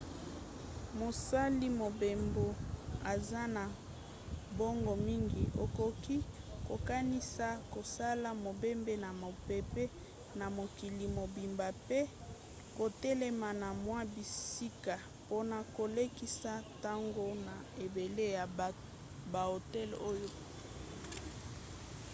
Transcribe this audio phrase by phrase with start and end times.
[0.99, 2.45] mosali mobembo
[3.13, 3.63] aza na
[4.51, 6.17] mbongo mingi akoki
[6.67, 9.83] kokanisa kosala mobembo na mpepo
[10.39, 11.99] na mokili mobimba mpe
[12.77, 17.55] kotelema na mwa bisika mpona kolekisa ntango na
[17.85, 18.45] ebele ya
[19.33, 20.29] bahotel oyo